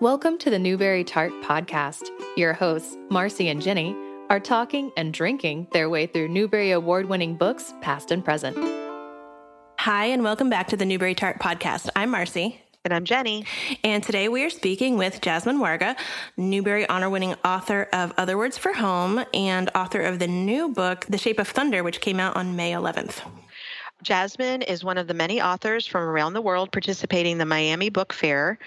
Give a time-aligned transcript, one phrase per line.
[0.00, 2.08] Welcome to the Newbery Tart Podcast.
[2.34, 3.94] Your hosts, Marcy and Jenny,
[4.30, 8.56] are talking and drinking their way through Newbery Award winning books, past and present.
[9.78, 11.90] Hi, and welcome back to the Newbery Tart Podcast.
[11.94, 12.62] I'm Marcy.
[12.82, 13.44] And I'm Jenny.
[13.84, 15.94] And today we are speaking with Jasmine Warga,
[16.38, 21.04] Newbery Honor winning author of Other Words for Home and author of the new book,
[21.10, 23.20] The Shape of Thunder, which came out on May 11th.
[24.02, 27.90] Jasmine is one of the many authors from around the world participating in the Miami
[27.90, 28.58] Book Fair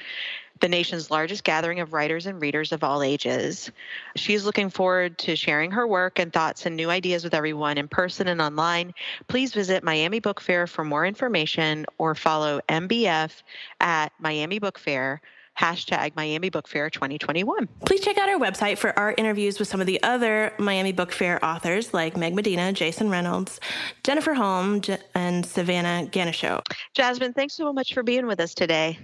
[0.59, 3.69] the nation's largest gathering of writers and readers of all ages.
[4.15, 7.89] She's looking forward to sharing her work and thoughts and new ideas with everyone in
[7.89, 8.93] person and online.
[9.27, 13.43] Please visit Miami Book Fair for more information or follow MBF
[13.81, 15.21] at Miami Book Fair
[15.59, 17.67] hashtag Miami Book Fair 2021.
[17.85, 21.11] Please check out our website for our interviews with some of the other Miami Book
[21.11, 23.59] Fair authors like Meg Medina, Jason Reynolds,
[24.03, 24.81] Jennifer Holm,
[25.15, 26.61] and Savannah Ganeshow.
[26.93, 28.97] Jasmine, thanks so much for being with us today.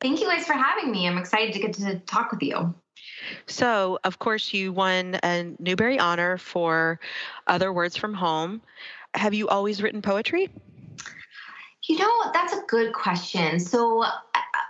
[0.00, 1.06] Thank you guys for having me.
[1.06, 2.74] I'm excited to get to talk with you.
[3.46, 7.00] So, of course, you won a Newbery Honor for
[7.46, 8.62] Other Words from Home.
[9.14, 10.50] Have you always written poetry?
[11.84, 13.58] You know, that's a good question.
[13.58, 14.04] So,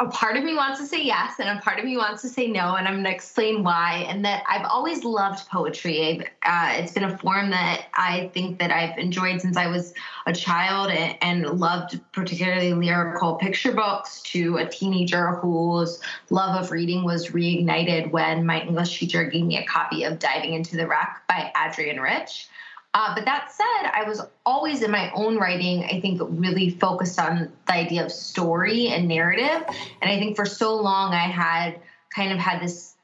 [0.00, 2.28] a part of me wants to say yes, and a part of me wants to
[2.28, 4.06] say no, and I'm going to explain why.
[4.08, 6.26] And that I've always loved poetry.
[6.42, 9.92] Uh, it's been a form that I think that I've enjoyed since I was
[10.24, 14.22] a child, and, and loved particularly lyrical picture books.
[14.30, 19.58] To a teenager whose love of reading was reignited when my English teacher gave me
[19.58, 22.48] a copy of "Diving into the Wreck" by Adrienne Rich.
[22.92, 27.20] Uh, but that said, I was always in my own writing, I think, really focused
[27.20, 29.64] on the idea of story and narrative.
[30.02, 31.80] And I think for so long, I had
[32.14, 32.96] kind of had this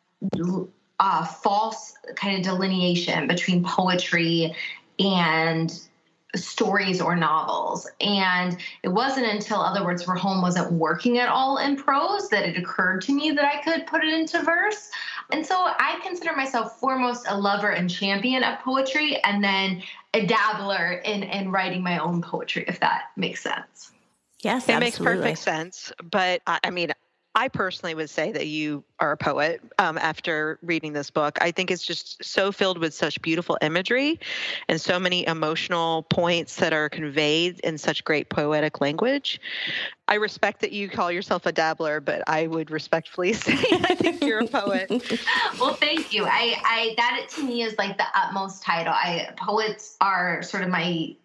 [0.98, 4.56] uh, false kind of delineation between poetry
[4.98, 5.80] and
[6.34, 7.88] stories or novels.
[8.00, 12.44] And it wasn't until Other Words for Home wasn't working at all in prose that
[12.44, 14.90] it occurred to me that I could put it into verse.
[15.30, 19.82] And so I consider myself foremost a lover and champion of poetry and then
[20.14, 23.92] a dabbler in, in writing my own poetry, if that makes sense.
[24.42, 24.78] Yes, it absolutely.
[24.78, 25.92] makes perfect sense.
[26.10, 26.92] But I mean,
[27.34, 31.38] I personally would say that you are a poet um, after reading this book.
[31.40, 34.18] I think it's just so filled with such beautiful imagery
[34.68, 39.40] and so many emotional points that are conveyed in such great poetic language.
[40.08, 44.22] I respect that you call yourself a dabbler, but I would respectfully say I think
[44.22, 44.88] you're a poet.
[45.60, 46.24] well, thank you.
[46.24, 48.92] I, I that to me is like the utmost title.
[48.92, 51.16] I poets are sort of my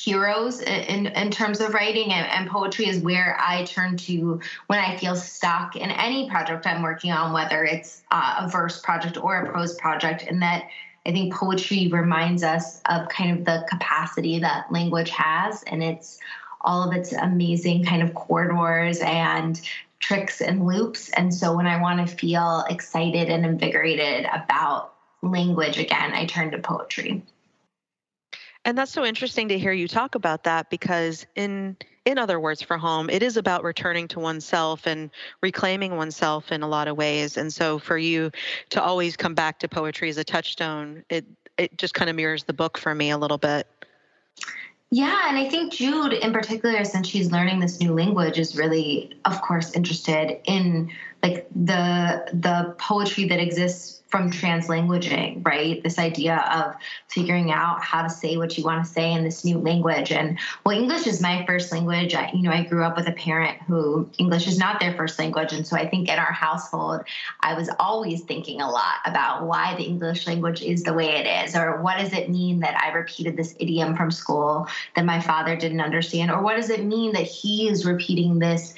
[0.00, 4.80] heroes in in terms of writing, and, and poetry is where I turn to when
[4.80, 9.16] I feel stuck in any project I'm working on, whether it's uh, a verse project
[9.16, 10.68] or a prose project, and that.
[11.06, 16.18] I think poetry reminds us of kind of the capacity that language has, and it's
[16.62, 19.60] all of its amazing kind of corridors and
[20.00, 21.10] tricks and loops.
[21.10, 26.50] And so when I want to feel excited and invigorated about language again, I turn
[26.52, 27.22] to poetry.
[28.64, 32.62] And that's so interesting to hear you talk about that because in in other words
[32.62, 35.10] for home it is about returning to oneself and
[35.42, 37.36] reclaiming oneself in a lot of ways.
[37.36, 38.30] And so for you
[38.70, 41.26] to always come back to poetry as a touchstone it
[41.56, 43.66] it just kind of mirrors the book for me a little bit.
[44.90, 49.12] Yeah, and I think Jude, in particular, since she's learning this new language, is really,
[49.24, 50.88] of course, interested in
[51.20, 55.82] like the the poetry that exists from translanguaging, right?
[55.82, 56.76] This idea of
[57.08, 60.12] figuring out how to say what you want to say in this new language.
[60.12, 62.14] And well, English is my first language.
[62.14, 65.18] I, you know, I grew up with a parent who English is not their first
[65.18, 65.52] language.
[65.52, 67.00] And so I think in our household,
[67.40, 71.26] I was always thinking a lot about why the English language is the way it
[71.26, 75.20] is, or what does it mean that I repeated this idiom from school that my
[75.20, 78.74] father didn't understand, or what does it mean that he is repeating this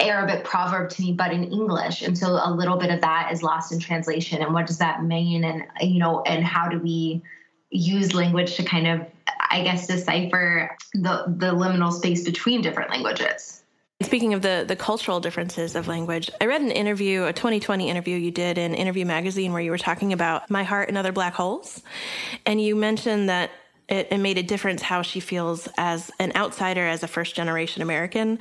[0.00, 2.02] Arabic proverb to me, but in English.
[2.02, 4.42] And so a little bit of that is lost in translation.
[4.42, 5.44] And what does that mean?
[5.44, 7.22] And, you know, and how do we
[7.70, 9.06] use language to kind of,
[9.50, 13.62] I guess, decipher the, the liminal space between different languages?
[14.02, 18.18] Speaking of the the cultural differences of language, I read an interview, a 2020 interview
[18.18, 21.32] you did in Interview Magazine, where you were talking about My Heart and Other Black
[21.32, 21.82] Holes,
[22.44, 23.50] and you mentioned that
[23.88, 27.82] it, it, made a difference how she feels as an outsider, as a first generation
[27.82, 28.40] American.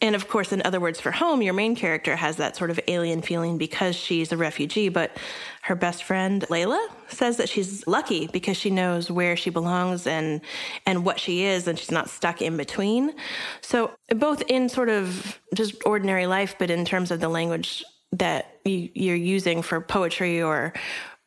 [0.00, 2.78] And of course, in other words, for home, your main character has that sort of
[2.86, 4.88] alien feeling because she's a refugee.
[4.88, 5.16] But
[5.62, 10.40] her best friend, Layla, says that she's lucky because she knows where she belongs and,
[10.86, 13.14] and what she is, and she's not stuck in between.
[13.62, 17.82] So, both in sort of just ordinary life, but in terms of the language
[18.12, 20.72] that you, you're using for poetry or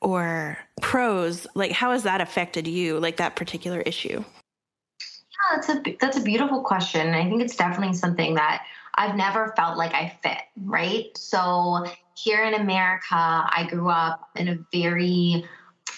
[0.02, 4.24] or prose, like how has that affected you, like that particular issue?
[5.00, 7.14] Yeah, that's a that's a beautiful question.
[7.14, 8.66] I think it's definitely something that
[8.96, 11.16] I've never felt like I fit, right?
[11.16, 11.86] So
[12.16, 15.46] here in America, I grew up in a very,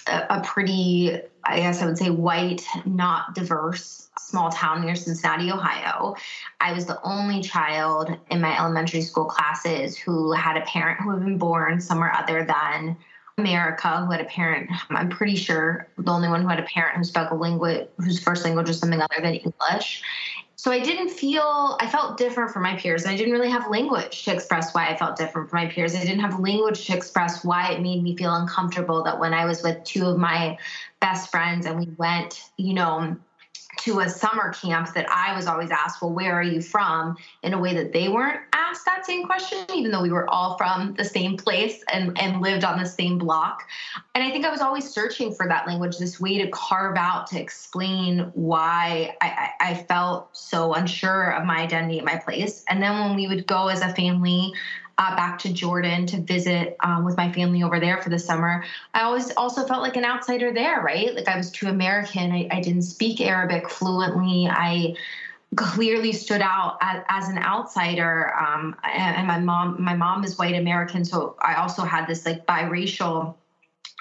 [0.07, 6.16] a pretty, I guess I would say, white, not diverse small town near Cincinnati, Ohio.
[6.60, 11.12] I was the only child in my elementary school classes who had a parent who
[11.12, 12.98] had been born somewhere other than
[13.39, 16.97] America, who had a parent, I'm pretty sure the only one who had a parent
[16.97, 20.01] who spoke a language, whose first language was something other than English.
[20.56, 23.06] So I didn't feel, I felt different from my peers.
[23.06, 25.95] I didn't really have language to express why I felt different from my peers.
[25.95, 29.45] I didn't have language to express why it made me feel uncomfortable that when I
[29.45, 30.57] was with two of my
[31.00, 33.15] best friends and we went, you know,
[33.84, 37.18] to a summer camp that I was always asked, well, where are you from?
[37.44, 40.58] In a way that they weren't asked that same question, even though we were all
[40.58, 43.64] from the same place and, and lived on the same block.
[44.16, 47.28] And I think I was always searching for that language, this way to carve out,
[47.28, 52.64] to explain why I, I felt so unsure of my identity at my place.
[52.68, 54.54] And then when we would go as a family,
[55.00, 58.66] uh, back to Jordan to visit um, with my family over there for the summer,
[58.94, 61.16] I always also felt like an outsider there, right?
[61.16, 62.34] Like I was too American.
[62.34, 64.48] I, I didn't speak Arabic fluently.
[64.51, 64.96] I
[65.56, 68.36] clearly stood out as, as an outsider.
[68.36, 72.25] Um, and, and, my mom, my mom is white American, so I also had this
[72.25, 73.36] like biracial.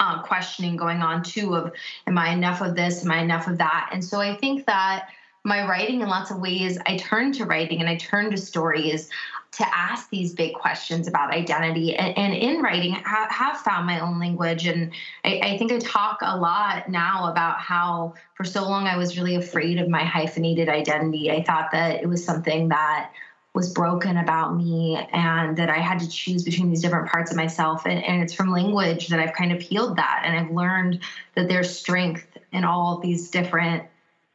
[0.00, 1.72] Uh, questioning going on too of
[2.06, 5.08] am i enough of this am i enough of that and so i think that
[5.42, 9.10] my writing in lots of ways i turn to writing and i turn to stories
[9.50, 11.96] to ask these big questions about identity.
[11.96, 14.66] And, and in writing ha- have found my own language.
[14.66, 14.92] And
[15.24, 19.18] I, I, think i talk a lot now about how for so long i was
[19.18, 21.30] really afraid of my hyphenated identity.
[21.30, 23.10] I thought that it was something that
[23.54, 27.36] was broken about me and that i had to choose between these different parts of
[27.36, 27.86] myself.
[27.86, 30.22] And, and it's from language that i've kind of healed that.
[30.24, 31.00] And i've learned
[31.34, 33.84] that there's strength in all these different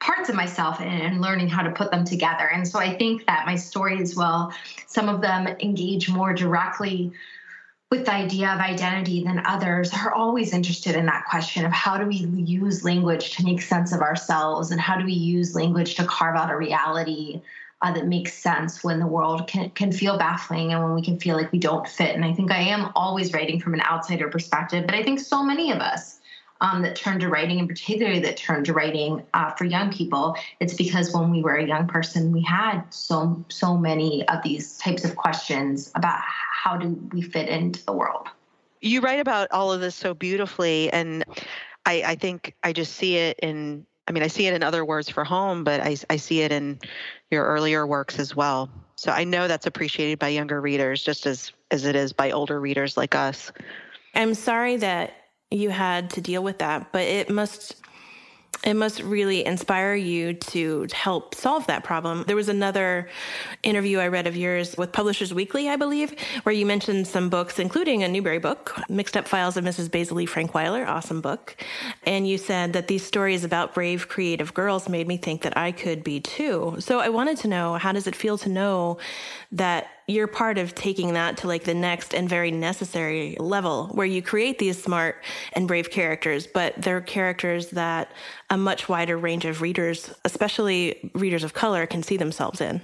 [0.03, 2.49] parts of myself and, and, learning how to put them together.
[2.53, 4.51] And so I think that my stories will,
[4.85, 7.13] some of them engage more directly
[7.89, 11.97] with the idea of identity than others are always interested in that question of how
[11.97, 15.95] do we use language to make sense of ourselves and how do we use language
[15.95, 17.41] to carve out a reality
[17.81, 21.19] uh, that makes sense when the world can, can feel baffling and when we can
[21.19, 22.15] feel like we don't fit.
[22.15, 25.43] And I think I am always writing from an outsider perspective, but I think so
[25.43, 26.19] many of us
[26.63, 30.35] um, that turned to writing, and particularly that turned to writing uh, for young people,
[30.61, 34.77] it's because when we were a young person, we had so so many of these
[34.77, 38.29] types of questions about how do we fit into the world.
[38.81, 41.25] You write about all of this so beautifully, and
[41.85, 43.85] I, I think I just see it in.
[44.07, 46.51] I mean, I see it in other words for home, but I, I see it
[46.51, 46.79] in
[47.31, 48.69] your earlier works as well.
[48.95, 52.59] So I know that's appreciated by younger readers just as as it is by older
[52.59, 53.51] readers like us.
[54.15, 55.22] I'm sorry that
[55.53, 57.75] you had to deal with that, but it must
[58.63, 62.23] it must really inspire you to help solve that problem.
[62.27, 63.09] There was another
[63.61, 67.59] interview I read of yours with Publishers Weekly, I believe, where you mentioned some books,
[67.59, 69.91] including a Newbery book, Mixed Up Files of Mrs.
[69.91, 70.25] Basil E.
[70.25, 71.57] Frankweiler, awesome book.
[72.05, 75.73] And you said that these stories about brave, creative girls made me think that I
[75.73, 76.77] could be too.
[76.79, 78.97] So I wanted to know how does it feel to know
[79.51, 84.05] that you're part of taking that to like the next and very necessary level where
[84.05, 88.11] you create these smart and brave characters, but they're characters that
[88.49, 92.81] a much wider range of readers, especially readers of color, can see themselves in.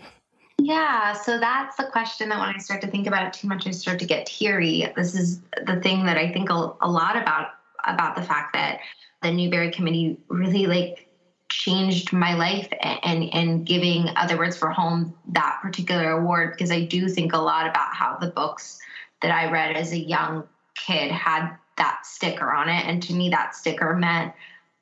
[0.62, 3.66] Yeah, so that's the question that when I start to think about it too much,
[3.66, 4.92] I start to get teary.
[4.96, 7.52] This is the thing that I think a, a lot about
[7.86, 8.80] about the fact that
[9.22, 11.09] the Newbery Committee really like
[11.50, 16.86] changed my life and and giving other words for home that particular award because I
[16.86, 18.80] do think a lot about how the books
[19.22, 23.30] that I read as a young kid had that sticker on it and to me
[23.30, 24.34] that sticker meant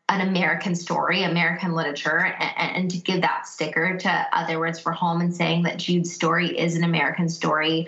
[0.10, 4.94] an American story, American literature, and, and, to give that sticker to Other Words for
[4.94, 7.88] Home and saying that Jude's story is an American story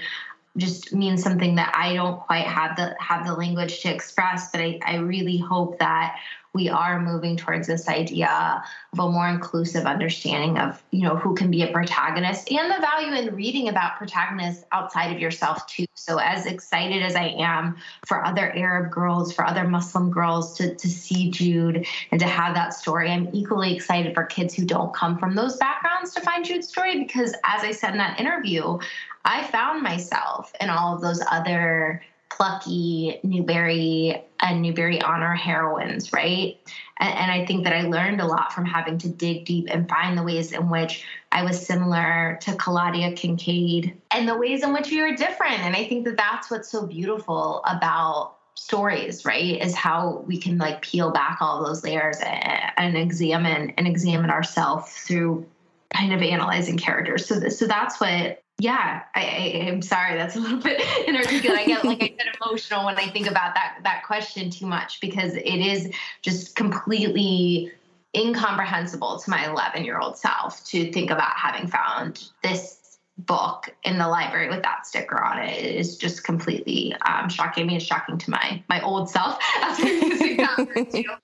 [0.58, 4.52] just means something that I don't quite have the have the language to express.
[4.52, 6.18] But I, I really hope that
[6.54, 8.64] we are moving towards this idea
[8.94, 12.80] of a more inclusive understanding of you know who can be a protagonist and the
[12.82, 15.86] value in reading about protagonists outside of yourself too.
[15.94, 20.74] So as excited as i am for other arab girls for other muslim girls to,
[20.76, 24.94] to see jude and to have that story i'm equally excited for kids who don't
[24.94, 28.78] come from those backgrounds to find jude's story because as i said in that interview
[29.26, 36.58] i found myself in all of those other plucky Newbery and Newbery honor heroines, right?
[36.98, 39.90] And, and, I think that I learned a lot from having to dig deep and
[39.90, 44.74] find the ways in which I was similar to Claudia Kincaid and the ways in
[44.74, 45.60] which we were different.
[45.60, 50.58] And I think that that's what's so beautiful about stories right is how we can
[50.58, 55.46] like peel back all those layers and, and examine and examine ourselves through
[55.94, 60.18] kind of analyzing characters so, th- so that's what yeah, I, am sorry.
[60.18, 61.60] That's a little bit inarticulate.
[61.60, 65.00] I get like I get emotional when I think about that that question too much
[65.00, 67.72] because it is just completely
[68.16, 73.98] incomprehensible to my 11 year old self to think about having found this book in
[73.98, 75.64] the library with that sticker on it.
[75.64, 77.68] It is just completely um, shocking.
[77.68, 79.40] Mean, it's shocking to my my old self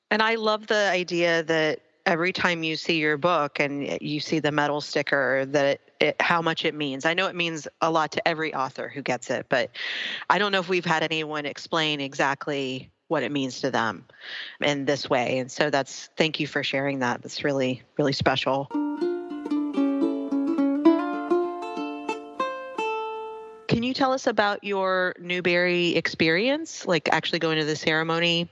[0.10, 4.40] and I love the idea that every time you see your book and you see
[4.40, 7.06] the medal sticker that it, how much it means.
[7.06, 9.72] I know it means a lot to every author who gets it, but
[10.30, 14.06] I don't know if we've had anyone explain exactly what it means to them
[14.62, 15.40] in this way.
[15.40, 17.22] And so that's thank you for sharing that.
[17.22, 18.68] That's really really special.
[23.68, 28.50] Can you tell us about your Newbery experience, like actually going to the ceremony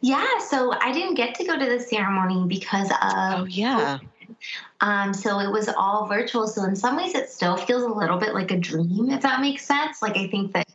[0.00, 2.96] yeah, so I didn't get to go to the ceremony because of.
[3.02, 3.98] Oh, yeah.
[4.80, 6.46] Um, so it was all virtual.
[6.46, 9.40] So in some ways, it still feels a little bit like a dream, if that
[9.40, 10.00] makes sense.
[10.02, 10.68] Like I think that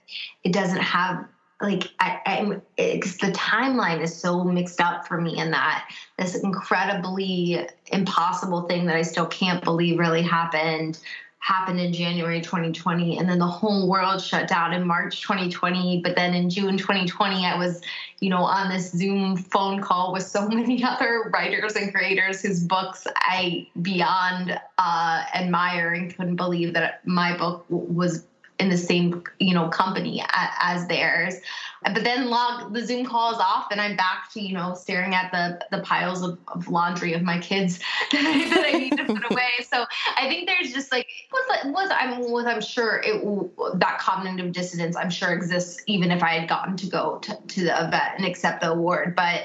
[0.43, 1.25] it doesn't have
[1.61, 6.35] like I, I'm because the timeline is so mixed up for me in that this
[6.35, 10.99] incredibly impossible thing that I still can't believe really happened
[11.43, 16.15] happened in January 2020 and then the whole world shut down in March 2020 but
[16.15, 17.81] then in June 2020 I was
[18.21, 22.63] you know on this Zoom phone call with so many other writers and creators whose
[22.63, 28.25] books I beyond uh, admire and couldn't believe that my book was
[28.59, 31.35] in the same you know company as theirs.
[31.83, 35.13] But then log the zoom call is off and i'm back to you know staring
[35.13, 37.79] at the the piles of, of laundry of my kids
[38.11, 39.49] that I, that I need to put away.
[39.69, 39.85] So
[40.17, 44.95] i think there's just like was was i'm was i'm sure it that cognitive dissonance
[44.95, 48.25] i'm sure exists even if i had gotten to go to, to the event and
[48.25, 49.15] accept the award.
[49.15, 49.43] But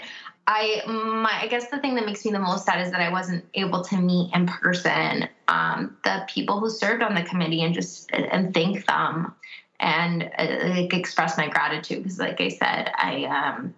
[0.50, 3.10] I my I guess the thing that makes me the most sad is that I
[3.10, 7.74] wasn't able to meet in person um, the people who served on the committee and
[7.74, 9.34] just and thank them
[9.78, 13.74] and uh, like express my gratitude because like I said I um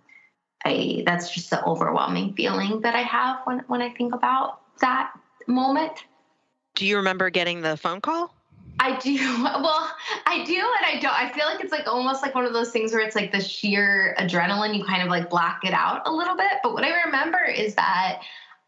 [0.65, 5.11] I that's just the overwhelming feeling that I have when when I think about that
[5.49, 6.05] moment.
[6.77, 8.33] Do you remember getting the phone call?
[8.81, 9.19] I do.
[9.61, 9.91] Well,
[10.27, 11.13] I do and I don't.
[11.13, 13.41] I feel like it's like almost like one of those things where it's like the
[13.41, 16.53] sheer adrenaline, you kind of like black it out a little bit.
[16.63, 18.23] But what I remember is that,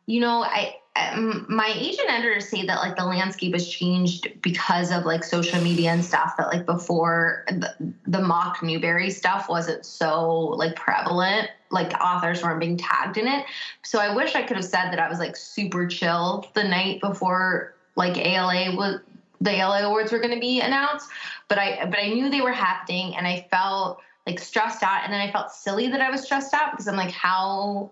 [0.07, 4.93] you know, I, um, my agent editors say that like the landscape has changed because
[4.93, 9.87] of like social media and stuff that like before the, the mock newbery stuff wasn't
[9.87, 13.47] so like prevalent like authors weren't being tagged in it
[13.83, 17.01] so i wish i could have said that i was like super chill the night
[17.01, 19.01] before like ala was
[19.43, 21.09] the ALA awards were going to be announced,
[21.49, 25.13] but I but I knew they were happening, and I felt like stressed out, and
[25.13, 27.91] then I felt silly that I was stressed out because I'm like, how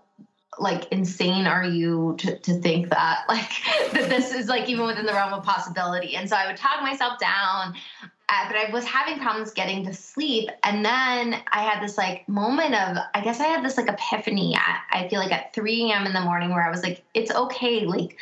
[0.58, 3.50] like insane are you to, to think that like
[3.92, 6.16] that this is like even within the realm of possibility?
[6.16, 7.74] And so i would talk myself down
[8.28, 12.28] uh, but i was having problems getting to sleep and then i had this like
[12.28, 15.90] moment of i guess i had this like epiphany at, i feel like at 3
[15.90, 18.16] a.m in the morning where i was like it's okay like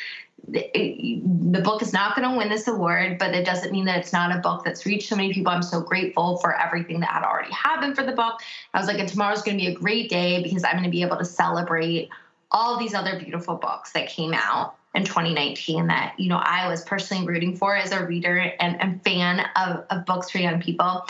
[0.52, 4.12] the book is not going to win this award, but it doesn't mean that it's
[4.12, 5.52] not a book that's reached so many people.
[5.52, 8.40] I'm so grateful for everything that had already happened for the book.
[8.74, 10.90] I was like, and tomorrow's going to be a great day because I'm going to
[10.90, 12.08] be able to celebrate
[12.50, 16.82] all these other beautiful books that came out in 2019 that you know I was
[16.82, 21.04] personally rooting for as a reader and, and fan of, of books for young people.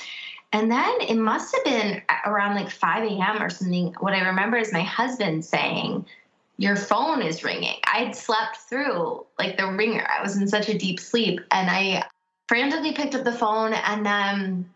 [0.52, 3.42] And then it must have been around like 5 a.m.
[3.42, 3.95] or something.
[4.00, 6.07] What I remember is my husband saying,
[6.58, 7.76] your phone is ringing.
[7.92, 10.06] I'd slept through like the ringer.
[10.06, 12.04] I was in such a deep sleep and I
[12.48, 14.68] frantically picked up the phone and then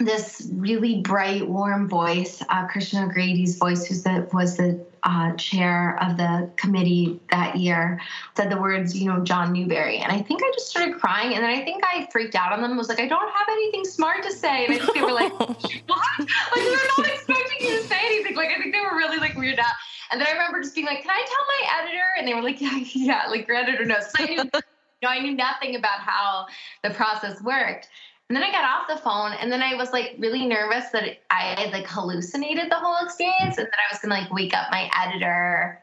[0.00, 3.94] this really bright, warm voice, uh, Krishna O'Grady's voice, who
[4.32, 8.00] was the uh, chair of the committee that year,
[8.36, 9.98] said the words, you know, John Newbery.
[9.98, 11.34] And I think I just started crying.
[11.34, 13.84] And then I think I freaked out on them was like, I don't have anything
[13.84, 14.66] smart to say.
[14.66, 15.58] And I think they were like, what?
[16.18, 18.36] Like, they're not expecting you to say anything.
[18.36, 19.74] Like, I think they were really like weirded out.
[20.10, 22.42] And then I remember just being like, "Can I tell my editor?" And they were
[22.42, 24.10] like, "Yeah, yeah." Like your editor knows.
[24.16, 24.60] So I knew, you
[25.02, 26.46] know, I knew nothing about how
[26.82, 27.88] the process worked.
[28.28, 31.18] And then I got off the phone, and then I was like really nervous that
[31.30, 34.70] I had like hallucinated the whole experience, and that I was gonna like wake up
[34.70, 35.82] my editor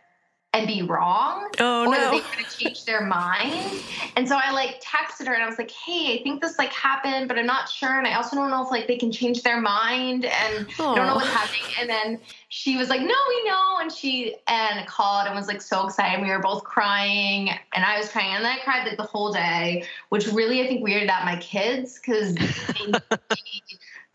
[0.55, 2.12] and be wrong oh, or no.
[2.12, 3.81] they going to change their mind.
[4.15, 6.71] And so i like texted her and i was like hey i think this like
[6.71, 7.97] happened but i'm not sure.
[7.97, 10.93] And i also don't know if like they can change their mind and oh.
[10.93, 11.62] i don't know what's happening.
[11.79, 12.19] And then
[12.50, 13.77] she was like no we know.
[13.79, 16.21] And she and called and was like so excited.
[16.21, 18.35] We were both crying and i was crying.
[18.35, 21.35] And then i cried like the whole day which really i think weirded out my
[21.38, 23.17] kids because they,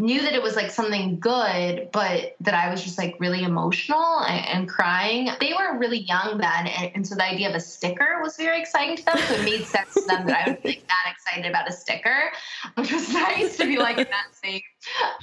[0.01, 4.21] knew that it was like something good, but that I was just like really emotional
[4.21, 5.29] and, and crying.
[5.41, 8.59] They were really young then, and, and, so the idea of a sticker was very
[8.59, 9.19] exciting to them.
[9.19, 11.73] So it made sense to them that I would be like that excited about a
[11.73, 12.31] sticker,
[12.77, 14.63] which was nice to be like in that same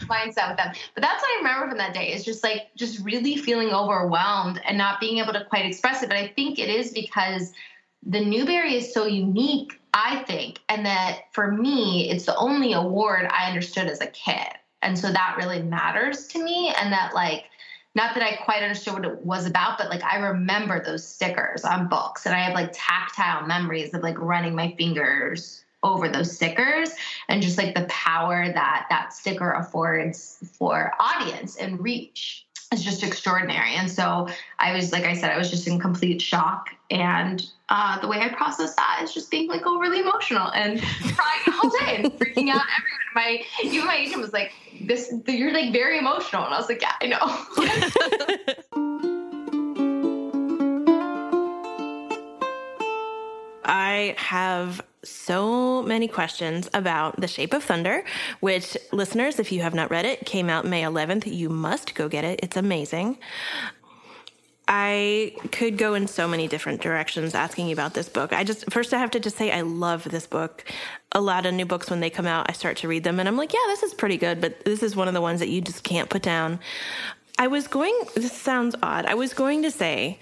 [0.01, 0.72] mindset with them.
[0.93, 4.62] But that's what I remember from that day is just like just really feeling overwhelmed
[4.63, 6.10] and not being able to quite express it.
[6.10, 7.51] But I think it is because
[8.05, 13.25] the Newbery is so unique, I think, and that for me, it's the only award
[13.31, 14.48] I understood as a kid.
[14.81, 16.74] And so that really matters to me.
[16.79, 17.46] And that, like,
[17.98, 21.65] not that I quite understood what it was about, but like I remember those stickers
[21.65, 26.36] on books and I have like tactile memories of like running my fingers over those
[26.36, 26.91] stickers
[27.27, 33.01] and just like the power that that sticker affords for audience and reach is just
[33.01, 33.74] extraordinary.
[33.74, 34.27] And so
[34.60, 36.69] I was, like I said, I was just in complete shock.
[36.89, 41.60] And uh, the way I process that is just being like overly emotional and crying
[41.62, 42.98] all day and freaking out everyone.
[43.13, 46.82] My even my agent was like, "This, you're like very emotional," and I was like,
[46.82, 48.53] "Yeah, I know."
[53.65, 58.03] I have so many questions about The Shape of Thunder,
[58.39, 61.34] which listeners, if you have not read it, came out May 11th.
[61.34, 62.39] You must go get it.
[62.44, 63.17] It's amazing.
[64.67, 68.33] I could go in so many different directions asking you about this book.
[68.33, 70.65] I just, first, I have to just say, I love this book.
[71.13, 73.29] A lot of new books, when they come out, I start to read them and
[73.29, 75.47] I'm like, yeah, this is pretty good, but this is one of the ones that
[75.47, 76.59] you just can't put down.
[77.39, 79.05] I was going, this sounds odd.
[79.05, 80.19] I was going to say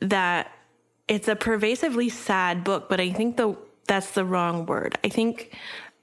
[0.00, 0.52] that
[1.08, 3.56] it's a pervasively sad book, but I think the
[3.86, 4.96] that's the wrong word.
[5.02, 5.56] I think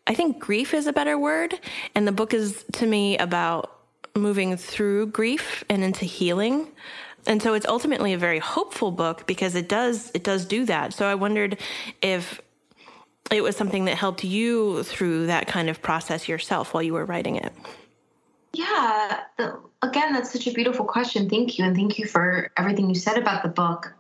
[0.06, 1.58] I think grief is a better word,
[1.96, 3.74] and the book is to me about
[4.16, 6.68] moving through grief and into healing.
[7.28, 10.94] And so it's ultimately a very hopeful book because it does it does do that.
[10.94, 11.60] So I wondered
[12.02, 12.42] if
[13.30, 17.06] it was something that helped you through that kind of process yourself while you were
[17.06, 17.54] writing it.
[18.54, 19.20] Yeah,
[19.82, 21.30] again, that's such a beautiful question.
[21.30, 23.94] Thank you, and thank you for everything you said about the book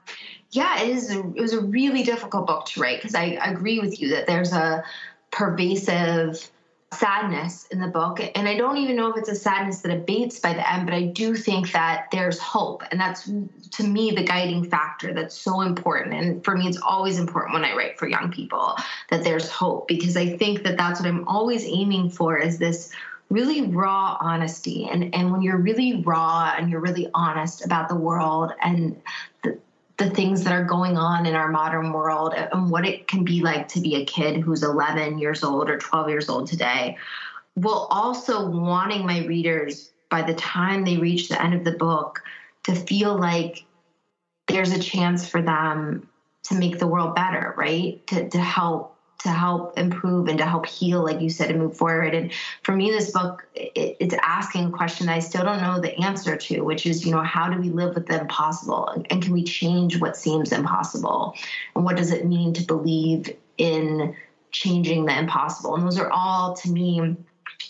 [0.51, 1.11] yeah, it is.
[1.11, 4.27] It was a really difficult book to write because I, I agree with you that
[4.27, 4.83] there's a
[5.31, 6.49] pervasive
[6.93, 10.39] sadness in the book and i don't even know if it's a sadness that abates
[10.39, 13.29] by the end but i do think that there's hope and that's
[13.71, 17.65] to me the guiding factor that's so important and for me it's always important when
[17.65, 18.73] i write for young people
[19.09, 22.93] that there's hope because i think that that's what i'm always aiming for is this
[23.29, 27.95] really raw honesty and and when you're really raw and you're really honest about the
[27.95, 28.95] world and
[29.43, 29.59] the,
[29.97, 33.41] the things that are going on in our modern world and what it can be
[33.41, 36.95] like to be a kid who's 11 years old or 12 years old today,
[37.55, 42.21] while also wanting my readers by the time they reach the end of the book
[42.63, 43.65] to feel like
[44.47, 46.07] there's a chance for them
[46.43, 48.05] to make the world better, right?
[48.07, 48.96] To, to help
[49.27, 52.15] to help improve and to help heal, like you said, and move forward.
[52.15, 52.31] And
[52.63, 56.35] for me, this book, it, it's asking a question I still don't know the answer
[56.35, 58.87] to, which is, you know, how do we live with the impossible?
[58.89, 61.35] And, and can we change what seems impossible?
[61.75, 64.15] And what does it mean to believe in
[64.51, 65.75] changing the impossible?
[65.75, 67.17] And those are all, to me,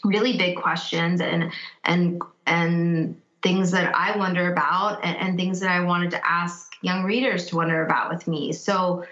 [0.04, 1.52] really big questions and
[1.84, 6.74] and and things that I wonder about and, and things that I wanted to ask
[6.82, 8.52] young readers to wonder about with me.
[8.52, 9.06] So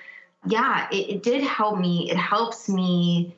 [0.47, 2.09] yeah, it, it did help me.
[2.09, 3.35] It helps me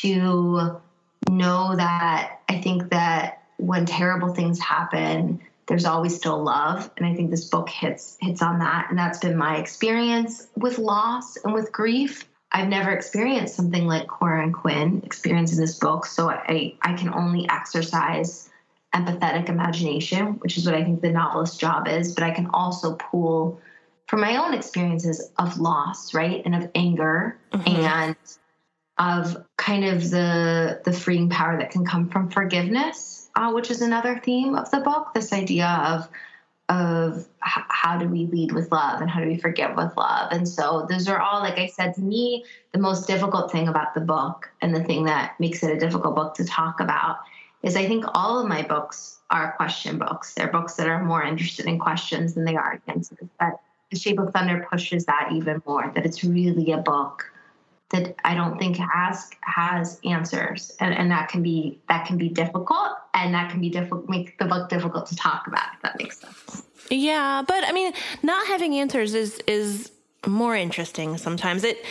[0.00, 0.80] to
[1.28, 6.90] know that I think that when terrible things happen, there's always still love.
[6.96, 8.86] And i think this book hits hits on that.
[8.88, 12.26] And that's been my experience with loss and with grief.
[12.50, 16.06] I've never experienced something like cora and quinn experience in this book.
[16.06, 18.48] So i i can only exercise
[18.94, 22.14] empathetic imagination which is what i think the novelist's job is.
[22.14, 23.60] But i can also pull
[24.08, 27.68] from my own experiences of loss, right, and of anger mm-hmm.
[27.68, 28.16] and
[28.98, 33.80] of kind of the the freeing power that can come from forgiveness, uh, which is
[33.82, 35.14] another theme of the book.
[35.14, 36.08] This idea of
[36.68, 40.30] of h- how do we lead with love and how do we forgive with love
[40.32, 43.94] and so those are all like i said to me the most difficult thing about
[43.94, 47.20] the book and the thing that makes it a difficult book to talk about
[47.62, 51.22] is i think all of my books are question books they're books that are more
[51.22, 53.58] interested in questions than they are answers but
[53.90, 55.90] the Shape of Thunder pushes that even more.
[55.94, 57.30] That it's really a book
[57.90, 62.28] that I don't think has has answers, and, and that can be that can be
[62.28, 65.74] difficult, and that can be difficult make the book difficult to talk about.
[65.74, 66.64] If that makes sense.
[66.90, 69.90] Yeah, but I mean, not having answers is is
[70.26, 71.64] more interesting sometimes.
[71.64, 71.84] It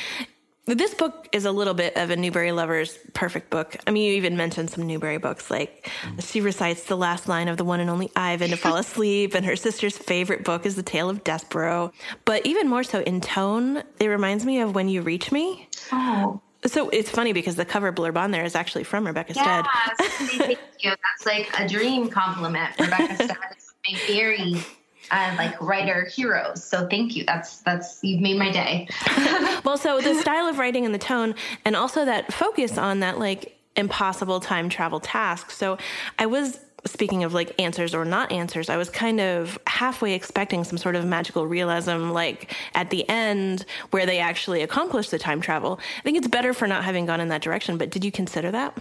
[0.74, 3.78] this book is a little bit of a Newbery lover's perfect book.
[3.88, 7.58] I mean, you even mentioned some Newbery books, like she recites the last line of
[7.58, 10.84] the one and only Ivan to fall asleep, and her sister's favorite book is The
[10.84, 11.94] Tale of Despereaux.
[12.26, 15.68] But even more so in tone, it reminds me of When You Reach Me.
[15.92, 16.42] Oh.
[16.66, 20.38] So it's funny because the cover blurb on there is actually from Rebecca yes, Stead.
[20.40, 20.90] thank you.
[20.90, 22.72] That's like a dream compliment.
[22.80, 24.56] Rebecca Stead is my very
[25.12, 26.64] uh, like writer heroes.
[26.64, 27.24] So thank you.
[27.26, 28.88] That's that's you've made my day.
[29.66, 33.20] well, so the style of writing and the tone, and also that focus on that
[33.20, 35.52] like impossible time travel task.
[35.52, 35.78] So
[36.18, 40.64] I was speaking of like answers or not answers, I was kind of halfway expecting
[40.64, 45.42] some sort of magical realism, like at the end where they actually accomplish the time
[45.42, 45.80] travel.
[46.00, 48.52] I think it's better for not having gone in that direction, but did you consider
[48.52, 48.78] that?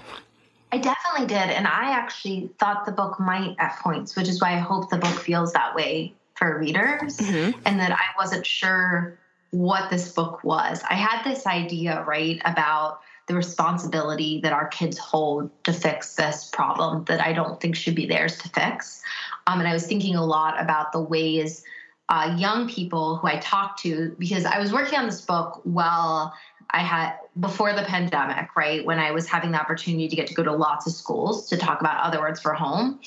[0.76, 1.56] I definitely did.
[1.56, 4.98] And I actually thought the book might at points, which is why I hope the
[4.98, 7.58] book feels that way for readers mm-hmm.
[7.64, 9.18] and that I wasn't sure
[9.52, 10.82] what this book was.
[10.88, 16.50] I had this idea, right, about the responsibility that our kids hold to fix this
[16.52, 19.00] problem that I don't think should be theirs to fix.
[19.46, 21.64] Um, and I was thinking a lot about the ways
[22.08, 26.34] uh, young people who I talked to, because I was working on this book while
[26.70, 28.84] I had before the pandemic, right?
[28.84, 31.56] When I was having the opportunity to get to go to lots of schools to
[31.56, 33.00] talk about other words for home.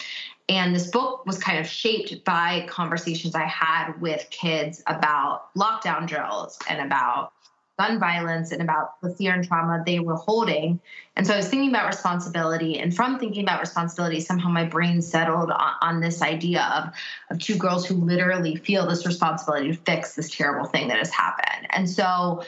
[0.48, 6.08] And this book was kind of shaped by conversations I had with kids about lockdown
[6.08, 7.34] drills and about
[7.80, 10.82] gun violence and about the fear and trauma they were holding.
[11.16, 12.78] And so I was thinking about responsibility.
[12.78, 16.94] And from thinking about responsibility, somehow my brain settled on, on, this idea of,
[17.32, 21.10] of two girls who literally feel this responsibility to fix this terrible thing that has
[21.10, 21.68] happened.
[21.70, 22.44] And so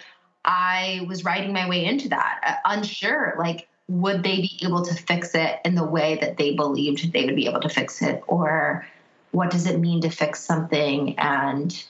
[0.46, 4.94] I was writing my way into that, uh, unsure, like, would they be able to
[4.94, 8.24] fix it in the way that they believed they would be able to fix it?
[8.28, 8.88] Or
[9.32, 11.18] what does it mean to fix something?
[11.20, 11.84] And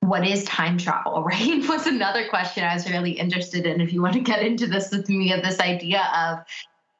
[0.00, 1.66] what is time travel, right?
[1.68, 3.80] Was another question I was really interested in.
[3.80, 6.44] If you want to get into this with me, of this idea of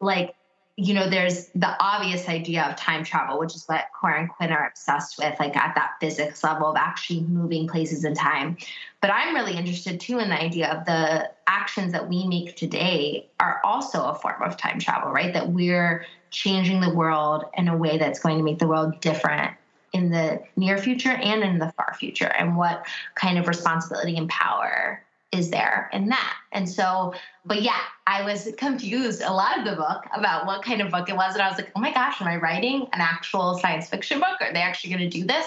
[0.01, 0.35] like,
[0.77, 4.53] you know, there's the obvious idea of time travel, which is what Cora and Quinn
[4.53, 8.57] are obsessed with, like at that physics level of actually moving places in time.
[9.01, 13.29] But I'm really interested too in the idea of the actions that we make today
[13.39, 15.33] are also a form of time travel, right?
[15.33, 19.55] That we're changing the world in a way that's going to make the world different
[19.93, 24.29] in the near future and in the far future and what kind of responsibility and
[24.29, 26.37] power is there in that.
[26.53, 27.15] And so
[27.49, 31.09] but yeah i was confused a lot of the book about what kind of book
[31.09, 33.89] it was and i was like oh my gosh am i writing an actual science
[33.89, 34.41] fiction book?
[34.41, 35.47] Are they actually going to do this?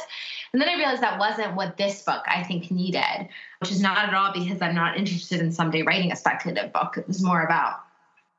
[0.52, 4.10] And then i realized that wasn't what this book i think needed which is not
[4.10, 6.98] at all because i'm not interested in someday writing a speculative book.
[6.98, 7.82] It was more about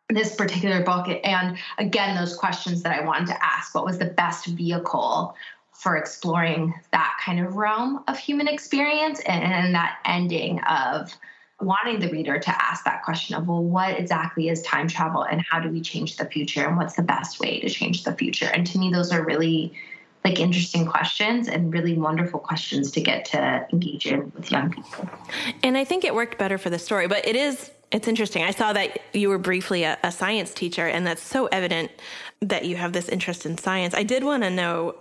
[0.09, 3.75] this particular book and again those questions that i wanted to ask.
[3.75, 5.35] What was the best vehicle
[5.83, 11.13] for exploring that kind of realm of human experience and, and, that ending of
[11.61, 15.43] wanting the reader to ask that question of well what exactly is time travel and
[15.51, 18.47] how do we change the future and what's the best way to change the future
[18.47, 19.73] and to me those are really
[20.25, 25.09] like interesting questions and really wonderful questions to get to engage in with young people
[25.63, 28.43] and i think it worked better for the story but it is it's interesting.
[28.43, 31.91] I saw that you were briefly a, a, science teacher, and that's so evident
[32.41, 33.93] that you have this interest in science.
[33.95, 34.95] I did want to know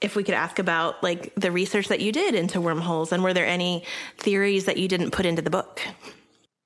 [0.00, 3.34] if we could ask about like the research that you did into wormholes and were
[3.34, 3.84] there any
[4.18, 5.82] theories that you didn't put into the book?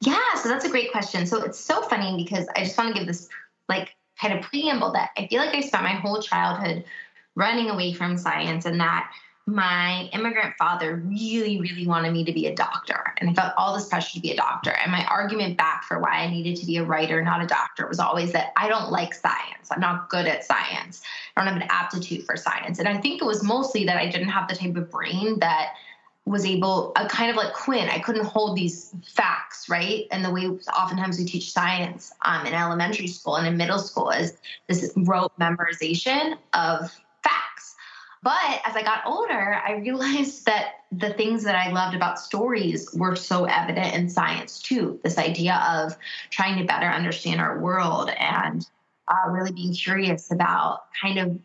[0.03, 1.27] Yeah, so that's a great question.
[1.27, 3.29] So it's so funny because I just want to give this
[3.69, 6.85] like kind of preamble that I feel like I spent my whole childhood
[7.37, 9.11] running away from science and that
[9.47, 13.15] my immigrant father really, really wanted me to be a doctor.
[13.19, 14.71] And I felt all this pressure to be a doctor.
[14.71, 17.87] And my argument back for why I needed to be a writer, not a doctor,
[17.87, 19.69] was always that I don't like science.
[19.71, 21.03] I'm not good at science.
[21.37, 22.79] I don't have an aptitude for science.
[22.79, 25.75] And I think it was mostly that I didn't have the type of brain that
[26.27, 30.07] was able, a kind of like Quinn, I couldn't hold these facts, right?
[30.13, 34.11] And the way oftentimes we teach science um, in elementary school and in middle school
[34.11, 34.37] is
[34.69, 36.95] this rote memorization of
[38.23, 42.89] but as I got older, I realized that the things that I loved about stories
[42.95, 44.99] were so evident in science too.
[45.05, 45.97] This idea of
[46.31, 48.67] trying to better understand our world and
[49.09, 51.39] uh, really being curious about kind of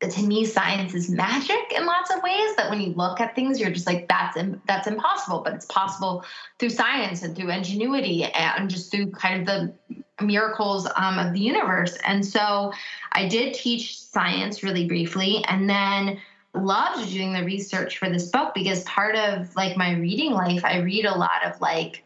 [0.00, 3.58] to me science is magic in lots of ways that when you look at things
[3.58, 5.40] you're just like that's Im- that's impossible.
[5.40, 6.24] But it's possible
[6.58, 11.40] through science and through ingenuity and just through kind of the miracles um, of the
[11.40, 11.96] universe.
[12.04, 12.72] And so
[13.12, 16.20] i did teach science really briefly and then
[16.54, 20.78] loved doing the research for this book because part of like my reading life i
[20.78, 22.04] read a lot of like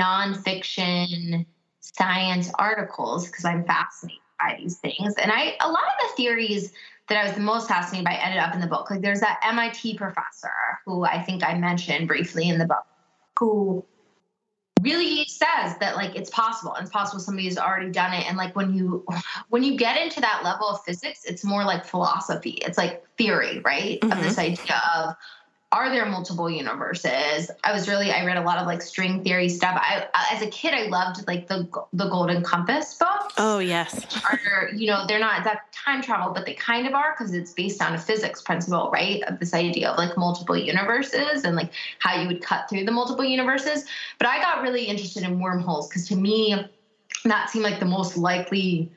[0.00, 1.44] nonfiction
[1.80, 5.14] science articles because i'm fascinated by these things.
[5.16, 6.72] And i a lot of the theories
[7.10, 8.90] that I was the most fascinated by ended up in the book.
[8.90, 10.48] Like there's that MIT professor
[10.86, 12.86] who I think I mentioned briefly in the book,
[13.38, 13.84] who
[14.80, 18.38] really says that like it's possible and it's possible somebody has already done it and
[18.38, 19.04] like when you
[19.48, 23.58] when you get into that level of physics it's more like philosophy it's like theory
[23.58, 24.10] right mm-hmm.
[24.10, 25.14] of this idea of
[25.72, 27.50] are there multiple universes?
[27.62, 29.78] I was really i read a lot of like string theory stuff.
[29.80, 34.04] I as a kid i loved like the the golden compass books oh yes.
[34.28, 37.52] Are you know they're not that time travel but they kind of are because it's
[37.52, 39.22] based on a physics principle right?
[39.24, 42.92] Of this idea of like multiple universes and like how you would cut through the
[42.92, 43.84] multiple universes.
[44.18, 46.68] But i got really interested in wormholes because to me
[47.24, 48.90] that seemed like the most likely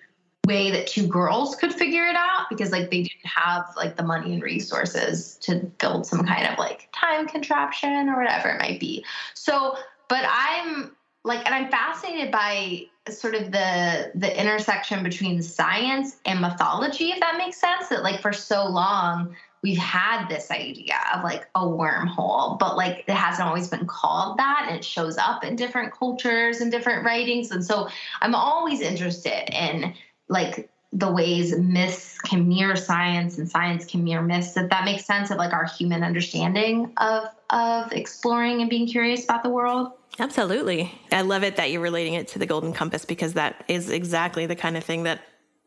[0.46, 4.04] way that two girls could figure it out because like they didn't have like the
[4.04, 8.80] money and resources to build some kind of like time contraption or whatever it might
[8.80, 9.06] be.
[9.34, 9.78] So,
[10.10, 16.40] but I'm like and I'm fascinated by sort of the the intersection between science and
[16.40, 21.24] mythology if that makes sense that like for so long we've had this idea of
[21.24, 24.66] like a wormhole, but like it hasn't always been called that.
[24.68, 27.50] And it shows up in different cultures and different writings.
[27.50, 27.88] And so
[28.22, 29.94] I'm always interested in
[30.30, 35.06] like the ways myths can mirror science and science can mirror myths if that makes
[35.06, 39.92] sense of like our human understanding of of exploring and being curious about the world
[40.20, 43.90] absolutely i love it that you're relating it to the golden compass because that is
[43.90, 45.22] exactly the kind of thing that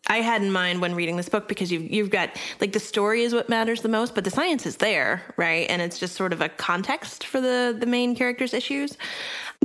[0.08, 3.22] I had in mind when reading this book because you've you've got like the story
[3.22, 5.68] is what matters the most, but the science is there, right?
[5.68, 8.96] And it's just sort of a context for the the main character's issues.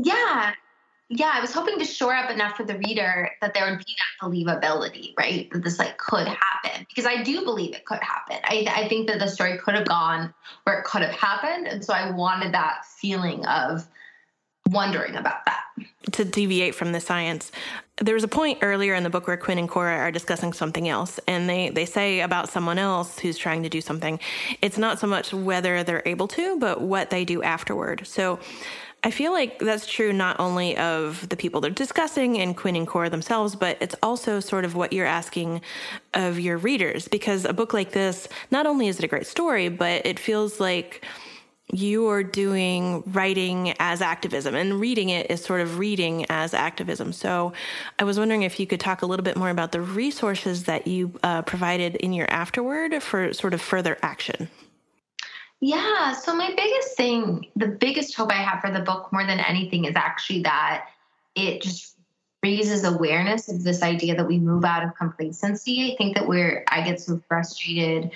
[0.02, 0.54] Yeah,
[1.14, 3.96] yeah, I was hoping to shore up enough for the reader that there would be
[3.98, 5.52] that believability, right?
[5.52, 8.38] That this like could happen because I do believe it could happen.
[8.46, 11.84] I, I think that the story could have gone where it could have happened, and
[11.84, 13.86] so I wanted that feeling of
[14.70, 15.64] wondering about that.
[16.14, 17.52] To deviate from the science,
[18.00, 20.88] there was a point earlier in the book where Quinn and Cora are discussing something
[20.88, 24.18] else, and they they say about someone else who's trying to do something.
[24.62, 28.08] It's not so much whether they're able to, but what they do afterward.
[28.08, 28.40] So
[29.04, 32.88] I feel like that's true not only of the people they're discussing in Quinn and
[32.88, 35.62] Cora themselves, but it's also sort of what you're asking
[36.14, 37.08] of your readers.
[37.08, 40.60] Because a book like this, not only is it a great story, but it feels
[40.60, 41.04] like
[41.74, 47.14] you are doing writing as activism and reading it is sort of reading as activism.
[47.14, 47.54] So
[47.98, 50.86] I was wondering if you could talk a little bit more about the resources that
[50.86, 54.50] you uh, provided in your afterword for sort of further action.
[55.62, 56.14] Yeah.
[56.14, 59.86] So my biggest thing, the biggest hope I have for the book more than anything
[59.86, 60.88] is actually that
[61.36, 61.96] it just
[62.44, 65.94] raises awareness of this idea that we move out of complacency.
[65.94, 68.12] I think that we're I get so frustrated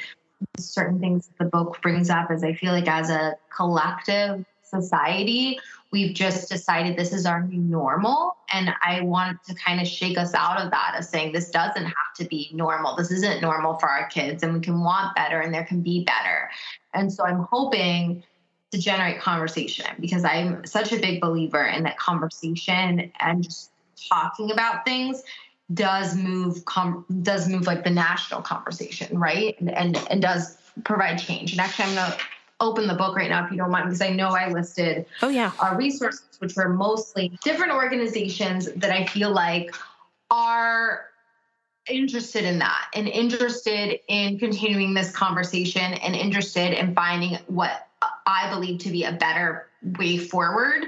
[0.58, 5.60] certain things the book brings up as I feel like as a collective society,
[5.92, 8.36] we've just decided this is our new normal.
[8.52, 11.86] And I want to kind of shake us out of that of saying this doesn't
[11.86, 12.96] have to be normal.
[12.96, 16.04] This isn't normal for our kids, and we can want better and there can be
[16.04, 16.50] better.
[16.96, 18.24] And so I'm hoping
[18.72, 23.72] to generate conversation because I'm such a big believer in that conversation and just
[24.10, 25.22] talking about things
[25.74, 29.60] does move com- does move like the national conversation right?
[29.60, 31.52] And, and and does provide change.
[31.54, 32.18] And actually i'm gonna
[32.60, 35.30] open the book right now if you don't mind because I know I listed oh
[35.30, 35.52] yeah.
[35.60, 39.76] our resources which were mostly different organizations that I feel like
[40.32, 41.06] are
[41.88, 47.88] interested in that and interested in continuing this conversation and interested in finding what
[48.26, 49.68] I believe to be a better
[49.98, 50.86] way forward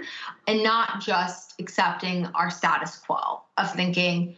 [0.47, 4.35] and not just accepting our status quo of thinking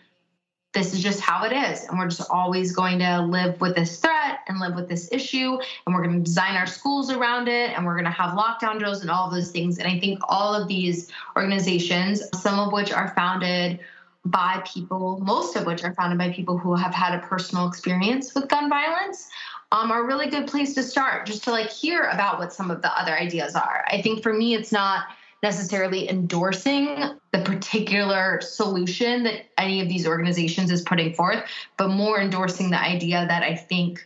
[0.72, 1.86] this is just how it is.
[1.86, 5.58] And we're just always going to live with this threat and live with this issue.
[5.86, 7.72] And we're going to design our schools around it.
[7.72, 9.80] And we're going to have lockdown drills and all those things.
[9.80, 13.80] And I think all of these organizations, some of which are founded
[14.26, 18.36] by people, most of which are founded by people who have had a personal experience
[18.36, 19.28] with gun violence,
[19.72, 22.72] um, are a really good place to start just to like hear about what some
[22.72, 23.86] of the other ideas are.
[23.88, 25.06] I think for me, it's not
[25.42, 31.44] necessarily endorsing the particular solution that any of these organizations is putting forth,
[31.78, 34.06] but more endorsing the idea that I think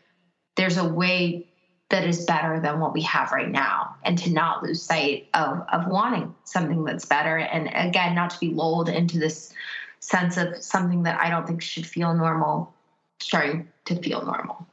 [0.55, 1.47] there's a way
[1.89, 5.63] that is better than what we have right now and to not lose sight of,
[5.71, 7.37] of wanting something that's better.
[7.37, 9.53] And again, not to be lulled into this
[10.03, 12.73] sense of something that I don't think should feel normal
[13.19, 14.67] starting to feel normal.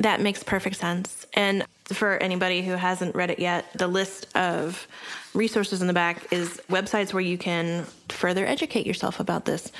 [0.00, 1.26] That makes perfect sense.
[1.32, 4.86] And for anybody who hasn't read it yet, the list of
[5.34, 9.72] resources in the back is websites where you can further educate yourself about this.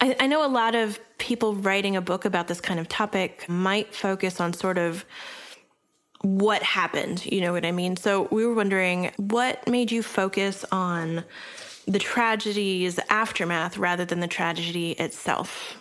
[0.00, 3.48] I, I know a lot of people writing a book about this kind of topic
[3.48, 5.04] might focus on sort of
[6.20, 7.96] what happened, you know what I mean?
[7.96, 11.24] So we were wondering what made you focus on
[11.90, 15.76] the tragedy's aftermath rather than the tragedy itself?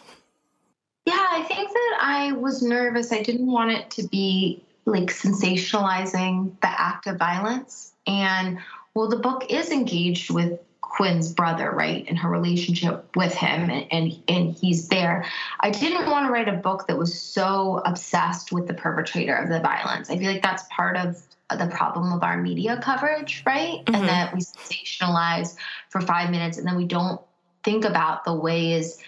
[1.06, 3.12] Yeah, I think that I was nervous.
[3.12, 7.94] I didn't want it to be like sensationalizing the act of violence.
[8.08, 8.60] And
[8.96, 13.86] well, the book is engaged with Quinn's brother, right, and her relationship with him, and,
[13.92, 15.26] and, and he's there.
[15.60, 19.50] I didn't want to write a book that was so obsessed with the perpetrator of
[19.50, 20.10] the violence.
[20.10, 21.22] I feel like that's part of
[21.58, 23.84] the problem of our media coverage, right?
[23.86, 23.96] Mm-hmm.
[23.96, 25.56] And that we sensationalize
[25.90, 27.22] for five minutes and then we don't
[27.64, 29.00] think about the ways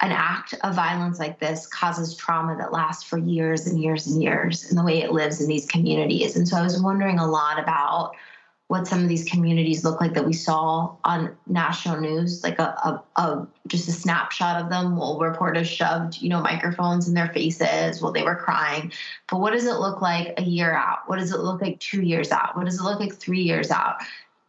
[0.00, 4.22] an act of violence like this causes trauma that lasts for years and years and
[4.22, 6.36] years and the way it lives in these communities.
[6.36, 8.12] And so I was wondering a lot about
[8.68, 12.62] what some of these communities look like that we saw on national news, like a,
[13.16, 17.28] a, a, just a snapshot of them while reporters shoved, you know, microphones in their
[17.28, 18.92] faces while they were crying.
[19.28, 20.98] But what does it look like a year out?
[21.06, 22.56] What does it look like two years out?
[22.56, 23.96] What does it look like three years out?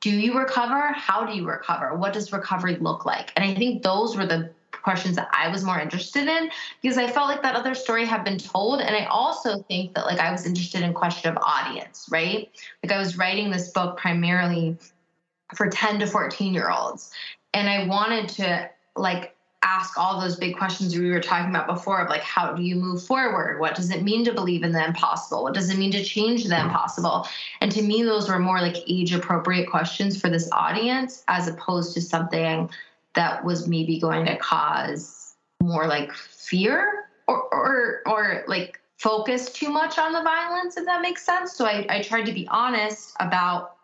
[0.01, 0.93] Do you recover?
[0.93, 1.95] How do you recover?
[1.95, 3.33] What does recovery look like?
[3.35, 6.49] And I think those were the questions that I was more interested in
[6.81, 8.81] because I felt like that other story had been told.
[8.81, 12.49] And I also think that like I was interested in question of audience, right?
[12.83, 14.77] Like I was writing this book primarily
[15.55, 17.11] for 10 to 14 year olds.
[17.53, 21.99] And I wanted to like ask all those big questions we were talking about before
[21.99, 23.59] of like how do you move forward?
[23.59, 25.43] What does it mean to believe in the impossible?
[25.43, 27.27] What does it mean to change the impossible?
[27.59, 31.93] And to me those were more like age appropriate questions for this audience as opposed
[31.95, 32.69] to something
[33.15, 39.69] that was maybe going to cause more like fear or or or like focus too
[39.69, 41.53] much on the violence if that makes sense.
[41.53, 43.75] So i, I tried to be honest about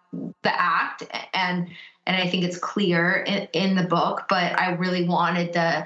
[0.43, 1.67] the act and
[2.07, 5.85] and i think it's clear in, in the book but i really wanted the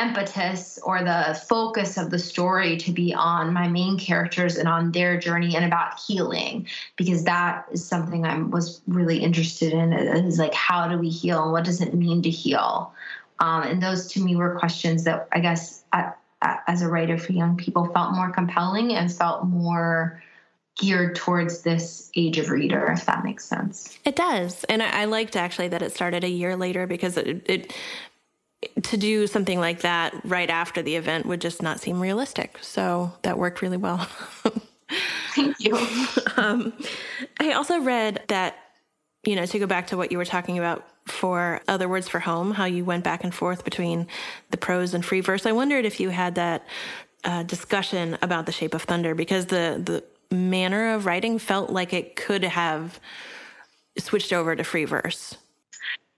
[0.00, 4.92] impetus or the focus of the story to be on my main characters and on
[4.92, 6.66] their journey and about healing
[6.96, 11.42] because that is something I was really interested in is like how do we heal
[11.42, 12.92] and what does it mean to heal?
[13.40, 15.84] Um, and those to me were questions that I guess
[16.42, 20.22] as a writer for young people felt more compelling and felt more
[20.78, 23.98] geared towards this age of reader, if that makes sense.
[24.04, 24.64] It does.
[24.64, 27.74] And I, I liked actually that it started a year later because it, it
[28.84, 32.58] to do something like that right after the event would just not seem realistic.
[32.60, 34.08] So that worked really well.
[35.34, 35.76] Thank you.
[36.36, 36.72] um,
[37.38, 38.56] I also read that,
[39.24, 42.20] you know, to go back to what you were talking about for Other Words for
[42.20, 44.06] Home, how you went back and forth between
[44.50, 45.44] the prose and free verse.
[45.46, 46.66] I wondered if you had that
[47.24, 51.92] uh, discussion about The Shape of Thunder because the, the manner of writing felt like
[51.92, 53.00] it could have
[53.98, 55.36] switched over to free verse.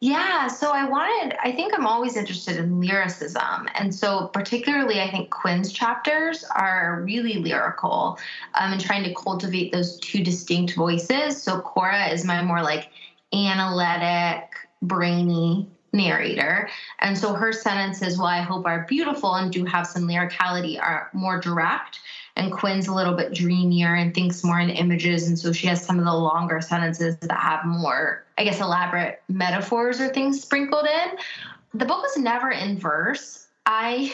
[0.03, 3.68] Yeah, so I wanted, I think I'm always interested in lyricism.
[3.75, 8.18] And so, particularly, I think Quinn's chapters are really lyrical
[8.55, 11.42] um, and trying to cultivate those two distinct voices.
[11.42, 12.88] So, Cora is my more like
[13.35, 14.49] analytic,
[14.81, 16.70] brainy narrator.
[17.01, 21.11] And so, her sentences, while I hope are beautiful and do have some lyricality, are
[21.12, 22.01] more direct
[22.37, 25.27] and Quinn's a little bit dreamier and thinks more in images.
[25.27, 29.23] And so she has some of the longer sentences that have more, I guess, elaborate
[29.29, 31.19] metaphors or things sprinkled in.
[31.75, 33.47] The book was never in verse.
[33.66, 34.12] I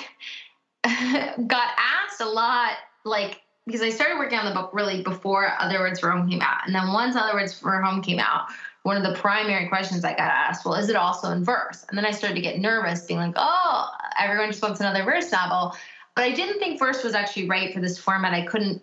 [0.84, 2.72] got asked a lot,
[3.04, 6.40] like, because I started working on the book really before Other Words for Home came
[6.40, 6.66] out.
[6.66, 8.46] And then once Other Words for Home came out,
[8.86, 11.84] one of the primary questions I got asked, well, is it also in verse?
[11.88, 15.32] And then I started to get nervous, being like, oh, everyone just wants another verse
[15.32, 15.76] novel.
[16.16, 18.32] But I didn't think verse was actually right for this format.
[18.32, 18.82] I couldn't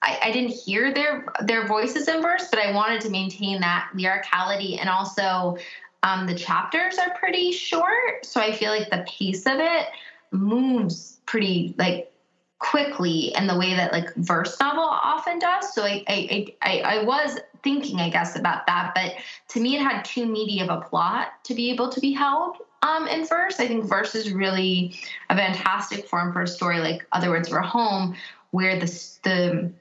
[0.00, 3.90] I, I, didn't hear their their voices in verse, but I wanted to maintain that
[3.96, 5.58] lyricality and also
[6.04, 9.86] um, the chapters are pretty short, so I feel like the pace of it
[10.30, 12.12] moves pretty like
[12.60, 15.74] quickly in the way that like verse novel often does.
[15.74, 19.14] So I I I, I was thinking, I guess, about that, but
[19.48, 22.58] to me, it had too meaty of a plot to be able to be held
[22.82, 23.60] um, in verse.
[23.60, 24.94] I think verse is really
[25.30, 28.16] a fantastic form for a story like Other Words for Home,
[28.50, 28.86] where the
[29.22, 29.72] the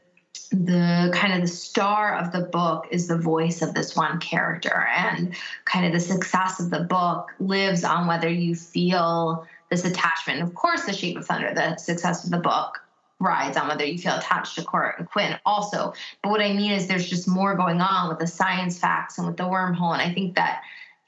[0.51, 4.87] the kind of the star of the book is the voice of this one character.
[4.95, 10.41] And kind of the success of the book lives on whether you feel this attachment.
[10.41, 12.79] Of course the shape of thunder the success of the book
[13.19, 15.93] rides on whether you feel attached to Cora and Quinn also.
[16.21, 19.27] But what i mean is there's just more going on with the science facts and
[19.27, 19.93] with the wormhole.
[19.93, 20.61] And i think that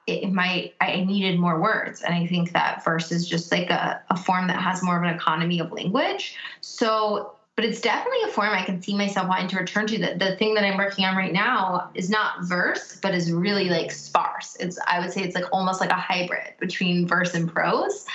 [0.08, 2.02] it might I needed more words.
[2.02, 5.04] And I think that verse is just like a, a form that has more of
[5.04, 6.36] an economy of language.
[6.62, 9.98] So but it's definitely a form I can see myself wanting to return to.
[9.98, 13.70] The, the thing that I'm working on right now is not verse, but is really
[13.70, 14.56] like sparse.
[14.62, 18.06] It's I would say it's like almost like a hybrid between verse and prose.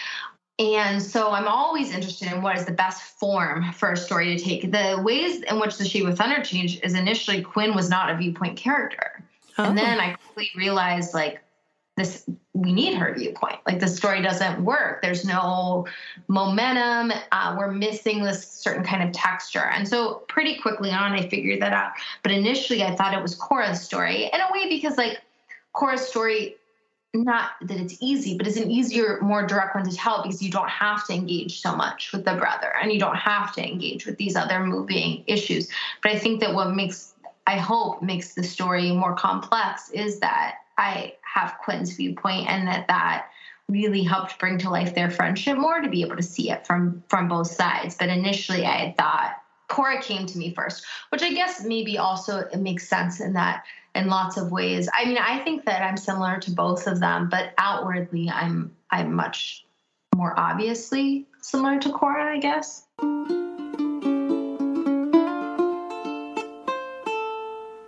[0.58, 4.42] And so I'm always interested in what is the best form for a story to
[4.42, 4.72] take.
[4.72, 8.16] The ways in which the Shape of Thunder changed is initially Quinn was not a
[8.16, 9.22] viewpoint character.
[9.58, 9.64] Oh.
[9.64, 11.43] And then I quickly realized like
[11.96, 13.58] this we need her viewpoint.
[13.66, 15.00] Like the story doesn't work.
[15.02, 15.86] There's no
[16.28, 17.12] momentum.
[17.30, 19.64] Uh, we're missing this certain kind of texture.
[19.64, 21.92] And so pretty quickly on i figured that out.
[22.22, 24.24] But initially i thought it was cora's story.
[24.32, 25.20] In a way because like
[25.72, 26.56] cora's story
[27.16, 30.50] not that it's easy but it's an easier more direct one to tell because you
[30.50, 34.04] don't have to engage so much with the brother and you don't have to engage
[34.04, 35.68] with these other moving issues.
[36.02, 37.12] But i think that what makes
[37.46, 42.88] I hope makes the story more complex is that I have Quentin's viewpoint and that
[42.88, 43.26] that
[43.68, 47.02] really helped bring to life their friendship more to be able to see it from
[47.08, 47.96] from both sides.
[47.96, 49.36] But initially, I had thought
[49.68, 53.64] Cora came to me first, which I guess maybe also it makes sense in that
[53.94, 54.88] in lots of ways.
[54.92, 59.14] I mean, I think that I'm similar to both of them, but outwardly, I'm I'm
[59.14, 59.64] much
[60.14, 62.86] more obviously similar to Cora, I guess.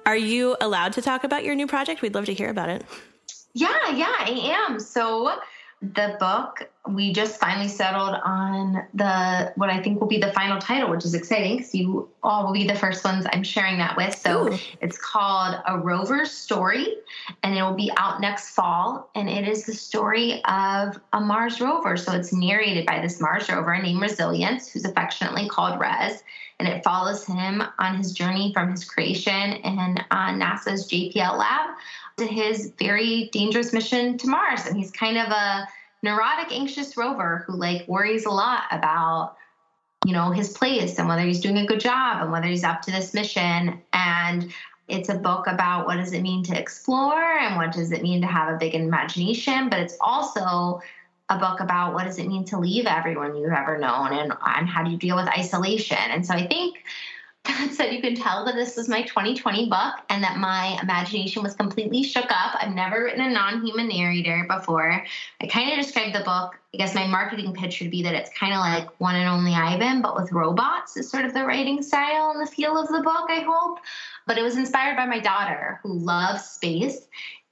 [0.06, 2.00] Are you allowed to talk about your new project?
[2.00, 2.84] We'd love to hear about it.
[3.54, 4.78] Yeah, yeah, I am.
[4.78, 5.36] So
[5.82, 10.58] the book we just finally settled on the what i think will be the final
[10.58, 13.96] title which is exciting because you all will be the first ones i'm sharing that
[13.96, 14.16] with.
[14.16, 14.58] So Ooh.
[14.80, 16.96] it's called a rover's story
[17.42, 21.60] and it will be out next fall and it is the story of a mars
[21.60, 21.96] rover.
[21.96, 26.22] So it's narrated by this mars rover named resilience who's affectionately called res
[26.58, 31.76] and it follows him on his journey from his creation in uh, nasa's jpl lab
[32.16, 34.66] to his very dangerous mission to Mars.
[34.66, 35.68] And he's kind of a
[36.02, 39.36] neurotic, anxious rover who like worries a lot about,
[40.06, 42.82] you know, his place and whether he's doing a good job and whether he's up
[42.82, 43.82] to this mission.
[43.92, 44.52] And
[44.88, 48.20] it's a book about what does it mean to explore and what does it mean
[48.22, 50.80] to have a big imagination, but it's also
[51.28, 54.68] a book about what does it mean to leave everyone you've ever known and, and
[54.68, 55.98] how do you deal with isolation.
[55.98, 56.84] And so I think
[57.70, 61.54] Said you can tell that this was my 2020 book and that my imagination was
[61.54, 62.56] completely shook up.
[62.60, 65.04] I've never written a non human narrator before.
[65.40, 68.30] I kind of described the book, I guess my marketing pitch would be that it's
[68.38, 71.82] kind of like One and Only Ivan, but with robots, is sort of the writing
[71.82, 73.78] style and the feel of the book, I hope.
[74.26, 77.06] But it was inspired by my daughter who loves space.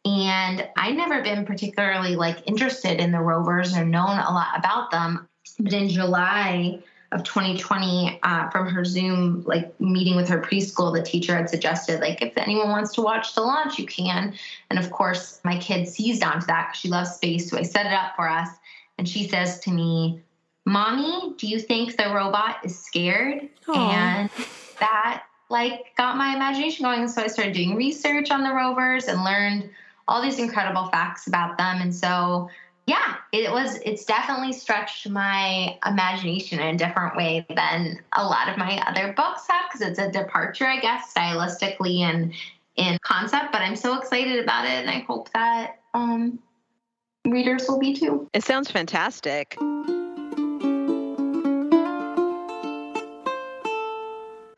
[0.05, 4.91] And I'd never been particularly like interested in the rovers or known a lot about
[4.91, 5.29] them.
[5.59, 6.81] But in July,
[7.15, 12.01] of 2020 uh, from her Zoom like meeting with her preschool, the teacher had suggested
[12.01, 14.35] like if anyone wants to watch the launch, you can.
[14.69, 17.87] And of course, my kid seized onto that because she loves space, so I set
[17.87, 18.49] it up for us.
[18.99, 20.21] And she says to me,
[20.67, 23.77] "Mommy, do you think the robot is scared?" Aww.
[23.77, 24.31] And
[24.81, 27.07] that like got my imagination going.
[27.07, 29.71] So I started doing research on the rovers and learned
[30.09, 31.81] all these incredible facts about them.
[31.81, 32.51] And so
[32.87, 38.49] yeah, it was, it's definitely stretched my imagination in a different way than a lot
[38.49, 42.35] of my other books have because it's a departure, I guess, stylistically and
[42.77, 43.53] in concept.
[43.53, 46.39] But I'm so excited about it and I hope that um,
[47.25, 48.29] readers will be too.
[48.35, 49.57] It sounds fantastic.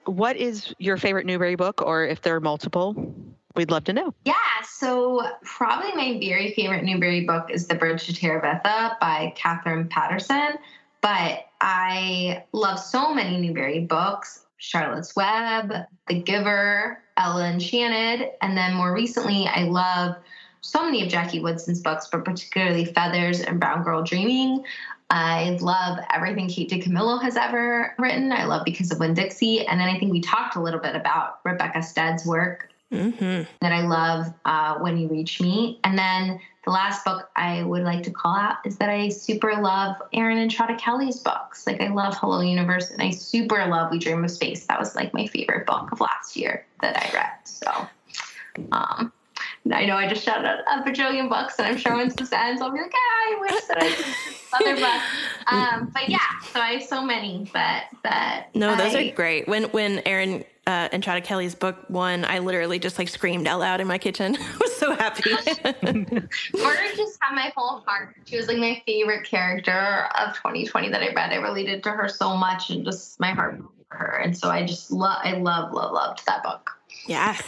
[0.07, 3.36] What is your favorite Newbery book, or if there are multiple?
[3.57, 4.15] We'd love to know.
[4.27, 4.35] Yeah,
[4.69, 10.59] so probably my very favorite Newbery book is The Bridge to Terabithia by Katherine Paterson.
[11.01, 15.73] But I love so many Newbery books Charlotte's Web,
[16.09, 18.31] The Giver, Ella Enchanted.
[18.43, 20.17] And then more recently, I love
[20.61, 24.65] so many of Jackie Woodson's books, but particularly Feathers and Brown Girl Dreaming.
[25.09, 28.33] I love everything Kate DiCamillo has ever written.
[28.33, 29.67] I love Because of Winn-Dixie.
[29.67, 33.43] And then I think we talked a little bit about Rebecca Stead's work mm-hmm.
[33.61, 35.81] that I love uh, when you reach me.
[35.85, 39.55] And then the last book I would like to call out is that I super
[39.55, 41.67] love Erin and Entrada Kelly's books.
[41.67, 44.67] Like I love Hello Universe and I super love We Dream of Space.
[44.67, 47.33] That was like my favorite book of last year that I read.
[47.45, 47.89] So
[48.73, 49.13] um,
[49.73, 52.63] I know I just shouted out a bajillion books, and I'm sure when this ends,
[52.63, 54.15] I'll be like, ah, I wish that I could
[54.53, 55.05] other books.
[55.49, 56.19] Um, but yeah,
[56.53, 59.49] so I have so many, but that no, those I, are great.
[59.49, 63.81] When when Erin uh, Entrada Kelly's book won, I literally just like screamed out loud
[63.81, 64.37] in my kitchen.
[64.41, 65.31] I was so happy.
[65.83, 68.17] Murder just had my whole heart.
[68.25, 71.33] She was like my favorite character of 2020 that I read.
[71.33, 74.17] I related to her so much, and just my heart for her.
[74.17, 76.71] And so I just love, I love, love, loved that book.
[77.07, 77.43] Yes.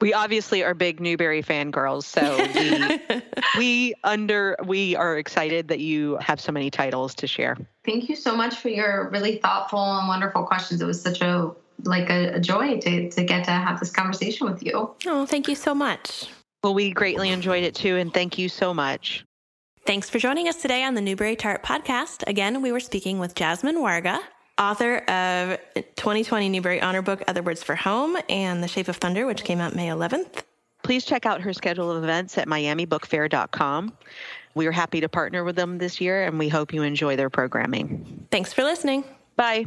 [0.00, 2.36] We obviously are big Newbery fangirls, so
[3.06, 3.22] we,
[3.58, 7.56] we under we are excited that you have so many titles to share.
[7.84, 10.82] Thank you so much for your really thoughtful and wonderful questions.
[10.82, 11.50] It was such a
[11.84, 14.94] like a, a joy to to get to have this conversation with you.
[15.06, 16.28] Oh, thank you so much.
[16.62, 19.24] Well, we greatly enjoyed it too, and thank you so much.
[19.86, 22.24] Thanks for joining us today on the Newbery Tart podcast.
[22.26, 24.18] Again, we were speaking with Jasmine Warga,
[24.58, 29.26] author of 2020 Newbery Honor Book, Other Words for Home, and The Shape of Thunder,
[29.26, 30.42] which came out May 11th.
[30.82, 33.92] Please check out her schedule of events at miamibookfair.com.
[34.54, 37.30] We are happy to partner with them this year, and we hope you enjoy their
[37.30, 38.26] programming.
[38.30, 39.04] Thanks for listening.
[39.36, 39.66] Bye.